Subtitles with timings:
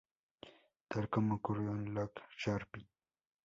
[0.87, 2.69] Tal como ocurrió con Look Sharp!